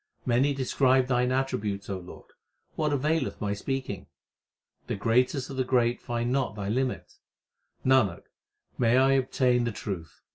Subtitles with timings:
[0.25, 2.25] Many describe Thine attributes, O Lord;
[2.75, 4.07] what availeth my speaking?
[4.87, 7.19] The greatest of the great find not Thy limit.
[7.85, 8.23] Nanak,
[8.79, 10.21] may I obtain the truth